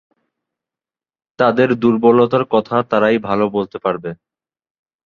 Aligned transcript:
তাদের 1.39 1.69
দুর্বলতার 1.75 2.43
কথা 2.45 2.75
তারাই 2.83 3.17
ভালো 3.19 3.45
বলতে 3.49 3.77
পারবে। 3.79 4.09